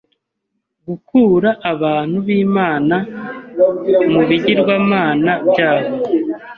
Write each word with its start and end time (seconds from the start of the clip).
gukura 0.87 1.49
abantu 1.71 2.17
b’Imana 2.25 2.95
mu 4.11 4.21
bigirwamana 4.27 5.31
byabo, 5.49 5.93